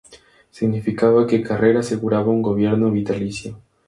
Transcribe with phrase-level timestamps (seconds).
[0.49, 3.59] Significaba que Carrera aseguraba un gobierno vitalicio.